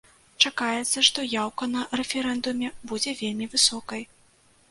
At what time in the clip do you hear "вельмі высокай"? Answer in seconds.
3.21-4.01